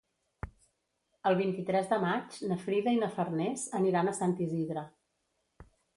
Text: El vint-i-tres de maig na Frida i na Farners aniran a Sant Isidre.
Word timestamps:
El 1.31 1.35
vint-i-tres 1.41 1.91
de 1.91 1.99
maig 2.05 2.39
na 2.53 2.57
Frida 2.63 2.95
i 2.97 2.99
na 3.03 3.11
Farners 3.19 3.67
aniran 3.81 4.11
a 4.11 4.15
Sant 4.23 4.35
Isidre. 4.47 4.87